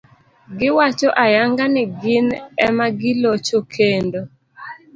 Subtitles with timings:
[0.59, 2.27] Giwacho ayanga ni gin
[2.67, 4.19] ema gilocho, kendo